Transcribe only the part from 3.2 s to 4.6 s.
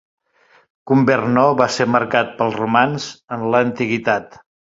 en l'antiguitat.